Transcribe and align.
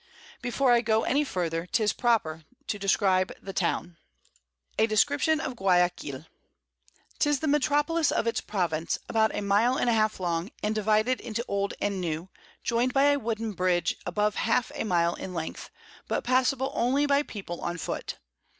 Before 0.41 0.71
I 0.71 0.81
go 0.81 1.03
any 1.03 1.23
further, 1.23 1.67
'tis 1.67 1.93
proper 1.93 2.43
to 2.65 2.79
describe 2.79 3.33
the 3.39 3.53
Town. 3.53 3.97
A 4.79 4.87
Description 4.87 5.39
of 5.39 5.55
Guiaquil 5.55 6.25
[Sidenote: 6.25 6.25
At 6.25 6.25
Guiaquil.] 6.25 7.17
'Tis 7.19 7.39
the 7.39 7.47
Metropolis 7.47 8.11
of 8.11 8.25
its 8.25 8.41
Province, 8.41 8.97
about 9.07 9.35
a 9.35 9.43
Mile 9.43 9.77
and 9.77 9.91
half 9.91 10.19
long, 10.19 10.49
and 10.63 10.73
divided 10.73 11.21
into 11.21 11.45
Old 11.47 11.75
and 11.79 12.01
New, 12.01 12.29
joined 12.63 12.95
by 12.95 13.11
a 13.11 13.19
wooden 13.19 13.51
Bridge 13.51 13.95
above 14.07 14.33
half 14.37 14.71
a 14.73 14.83
Mile 14.83 15.13
in 15.13 15.35
Length, 15.35 15.69
but 16.07 16.23
passable 16.23 16.71
only 16.73 17.05
by 17.05 17.21
People 17.21 17.61
on 17.61 17.77
foot. 17.77 18.17